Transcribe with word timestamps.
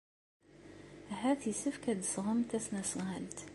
Ahat 1.11 1.41
yessefk 1.45 1.83
ad 1.91 1.97
d-tesɣem 1.99 2.39
tasnasɣalt. 2.49 3.39